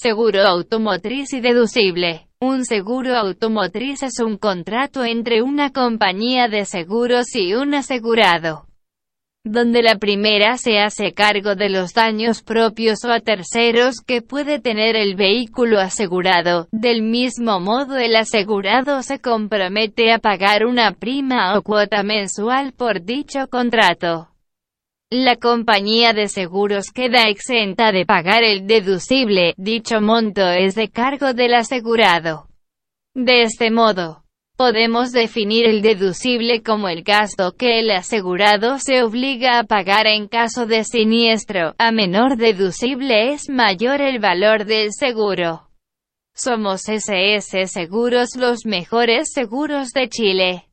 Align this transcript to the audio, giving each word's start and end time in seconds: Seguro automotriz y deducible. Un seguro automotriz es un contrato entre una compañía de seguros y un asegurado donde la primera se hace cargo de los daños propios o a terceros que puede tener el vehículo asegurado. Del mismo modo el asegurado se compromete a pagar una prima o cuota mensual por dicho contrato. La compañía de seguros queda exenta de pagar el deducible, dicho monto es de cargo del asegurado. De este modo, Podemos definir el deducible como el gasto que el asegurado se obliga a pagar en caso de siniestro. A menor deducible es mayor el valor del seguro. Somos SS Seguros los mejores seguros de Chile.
Seguro 0.00 0.42
automotriz 0.42 1.32
y 1.32 1.40
deducible. 1.40 2.28
Un 2.38 2.64
seguro 2.64 3.16
automotriz 3.16 4.04
es 4.04 4.20
un 4.20 4.36
contrato 4.36 5.04
entre 5.04 5.42
una 5.42 5.72
compañía 5.72 6.46
de 6.46 6.66
seguros 6.66 7.34
y 7.34 7.54
un 7.54 7.74
asegurado 7.74 8.66
donde 9.42 9.82
la 9.82 9.96
primera 9.96 10.56
se 10.56 10.78
hace 10.78 11.14
cargo 11.14 11.56
de 11.56 11.70
los 11.70 11.94
daños 11.94 12.42
propios 12.42 13.04
o 13.04 13.10
a 13.10 13.20
terceros 13.20 14.00
que 14.06 14.22
puede 14.22 14.60
tener 14.60 14.94
el 14.94 15.16
vehículo 15.16 15.80
asegurado. 15.80 16.68
Del 16.70 17.02
mismo 17.02 17.58
modo 17.58 17.96
el 17.96 18.14
asegurado 18.14 19.02
se 19.02 19.20
compromete 19.20 20.12
a 20.12 20.18
pagar 20.18 20.64
una 20.64 20.92
prima 20.92 21.58
o 21.58 21.62
cuota 21.62 22.02
mensual 22.02 22.72
por 22.72 23.02
dicho 23.02 23.48
contrato. 23.48 24.28
La 25.10 25.36
compañía 25.36 26.12
de 26.12 26.28
seguros 26.28 26.90
queda 26.94 27.28
exenta 27.28 27.92
de 27.92 28.04
pagar 28.04 28.42
el 28.42 28.66
deducible, 28.66 29.54
dicho 29.56 30.00
monto 30.00 30.46
es 30.48 30.74
de 30.74 30.90
cargo 30.90 31.32
del 31.32 31.54
asegurado. 31.54 32.48
De 33.14 33.42
este 33.42 33.70
modo, 33.70 34.24
Podemos 34.58 35.12
definir 35.12 35.66
el 35.66 35.82
deducible 35.82 36.64
como 36.64 36.88
el 36.88 37.04
gasto 37.04 37.52
que 37.52 37.78
el 37.78 37.92
asegurado 37.92 38.80
se 38.80 39.04
obliga 39.04 39.60
a 39.60 39.62
pagar 39.62 40.08
en 40.08 40.26
caso 40.26 40.66
de 40.66 40.82
siniestro. 40.82 41.76
A 41.78 41.92
menor 41.92 42.36
deducible 42.36 43.34
es 43.34 43.48
mayor 43.48 44.00
el 44.00 44.18
valor 44.18 44.64
del 44.64 44.92
seguro. 44.92 45.68
Somos 46.34 46.88
SS 46.88 47.68
Seguros 47.68 48.30
los 48.34 48.66
mejores 48.66 49.30
seguros 49.32 49.90
de 49.90 50.08
Chile. 50.08 50.67